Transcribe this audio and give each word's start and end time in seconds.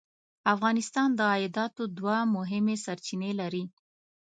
افغانستان 0.53 1.09
د 1.15 1.19
عایداتو 1.31 1.83
دوه 1.97 2.17
مهمې 2.35 2.75
سرچینې 2.85 3.31
لري. 3.41 3.63